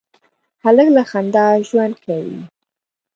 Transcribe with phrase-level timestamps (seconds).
[0.63, 2.39] هلک له خندا ژوند کوي.